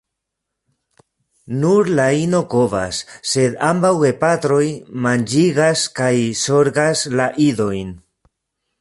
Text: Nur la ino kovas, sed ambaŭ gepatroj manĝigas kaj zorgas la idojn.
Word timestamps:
Nur 1.63 1.91
la 1.99 2.05
ino 2.21 2.39
kovas, 2.55 3.03
sed 3.33 3.59
ambaŭ 3.69 3.93
gepatroj 4.01 4.65
manĝigas 5.07 5.87
kaj 6.01 6.13
zorgas 6.45 7.09
la 7.21 7.33
idojn. 7.51 7.99